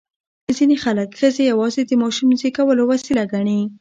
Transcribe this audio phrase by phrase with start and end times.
[0.57, 3.61] ځینې خلک ښځې یوازې د ماشوم زېږولو وسیله ګڼي.